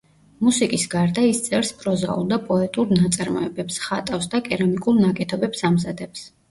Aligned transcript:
მუსიკის 0.45 0.85
გარდა, 0.93 1.25
ის 1.31 1.41
წერს 1.49 1.69
პროზაულ 1.83 2.27
და 2.33 2.41
პოეტურ 2.49 2.97
ნაწარმოებებს, 2.99 3.81
ხატავს 3.87 4.35
და 4.35 4.45
კერამიკულ 4.51 5.03
ნაკეთობებს 5.09 5.69
ამზადებს. 5.73 6.31